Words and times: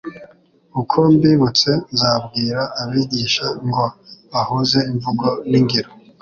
Uko 0.81 0.97
mbibutse 1.13 1.69
nzabwira 1.93 2.61
abigisha 2.81 3.45
ngo 3.67 3.85
bahuze 4.31 4.79
imvugo 4.91 5.27
n'ingiro 5.49 5.89